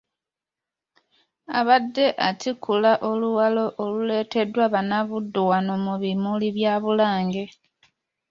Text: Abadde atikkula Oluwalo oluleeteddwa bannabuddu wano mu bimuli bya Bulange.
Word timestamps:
Abadde 1.59 2.05
atikkula 2.27 2.91
Oluwalo 3.09 3.65
oluleeteddwa 3.83 4.65
bannabuddu 4.73 5.41
wano 5.49 5.73
mu 5.85 5.93
bimuli 6.01 6.47
bya 6.57 6.73
Bulange. 6.83 7.45